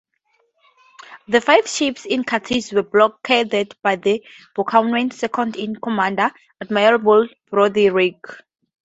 [1.27, 3.97] The five ships in Cadiz were blockaded by
[4.55, 6.19] Boscawen's second-in-command,
[6.59, 8.23] Admiral Broderick.